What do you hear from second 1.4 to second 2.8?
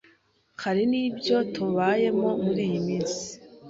tubayemo muri iyi